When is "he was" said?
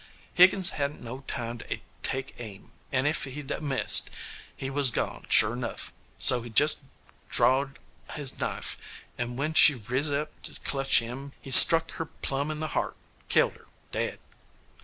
4.57-4.89